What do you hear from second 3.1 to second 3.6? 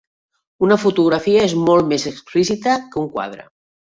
quadre.